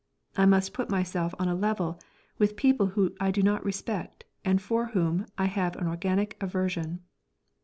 I 0.35 0.47
must 0.47 0.73
put 0.73 0.89
myself 0.89 1.35
on 1.37 1.47
a 1.47 1.53
level 1.53 1.99
with 2.39 2.55
people 2.55 2.87
whom 2.87 3.11
I 3.19 3.29
do 3.29 3.43
not 3.43 3.63
respect 3.63 4.23
and 4.43 4.59
for 4.59 4.87
whom 4.87 5.27
I 5.37 5.45
have 5.45 5.75
an 5.75 5.85
organic 5.85 6.35
aversion. 6.41 7.01